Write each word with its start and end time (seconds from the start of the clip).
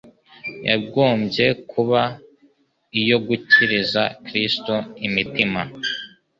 yagombye 0.69 1.45
kuba 1.71 2.01
iyo 3.01 3.17
gukiriza 3.27 4.01
Kristo 4.25 4.73
imitima. 5.07 5.61